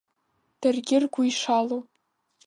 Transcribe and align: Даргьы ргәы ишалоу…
Даргьы 0.61 0.97
ргәы 1.03 1.21
ишалоу… 1.29 1.81